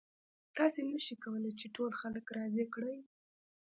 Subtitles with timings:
[0.57, 2.97] تاسې نشئ کولی چې ټول خلک راضي کړئ.